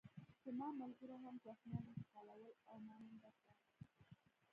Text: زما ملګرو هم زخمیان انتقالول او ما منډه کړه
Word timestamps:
زما 0.43 0.67
ملګرو 0.81 1.15
هم 1.23 1.35
زخمیان 1.45 1.83
انتقالول 1.89 2.53
او 2.69 2.75
ما 2.85 2.95
منډه 3.03 3.31
کړه 3.39 3.55